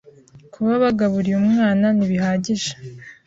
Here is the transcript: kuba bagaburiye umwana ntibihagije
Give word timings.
kuba 0.53 0.71
bagaburiye 0.83 1.37
umwana 1.43 1.85
ntibihagije 1.95 2.71